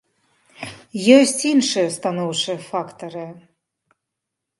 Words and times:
Ёсць 1.17 1.41
іншыя 1.49 1.89
станоўчыя 1.97 2.57
фактары. 2.69 3.27